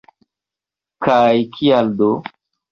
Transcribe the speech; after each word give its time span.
Kaj 1.09 1.37
kial 1.59 1.95
do? 2.03 2.13